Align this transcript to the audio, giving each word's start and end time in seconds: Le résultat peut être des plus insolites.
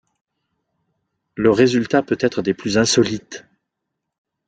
Le 1.35 1.51
résultat 1.51 2.01
peut 2.01 2.17
être 2.21 2.41
des 2.41 2.55
plus 2.55 2.79
insolites. 2.79 3.45